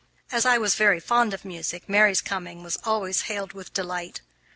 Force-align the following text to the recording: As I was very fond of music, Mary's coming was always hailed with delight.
As 0.31 0.47
I 0.47 0.57
was 0.57 0.73
very 0.73 0.99
fond 0.99 1.31
of 1.31 1.45
music, 1.45 1.87
Mary's 1.87 2.21
coming 2.21 2.63
was 2.63 2.79
always 2.85 3.21
hailed 3.29 3.53
with 3.53 3.71
delight. 3.71 4.21